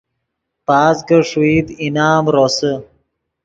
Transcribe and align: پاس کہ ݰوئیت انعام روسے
پاس 0.65 0.97
کہ 1.07 1.17
ݰوئیت 1.29 1.67
انعام 1.83 2.23
روسے 2.35 2.73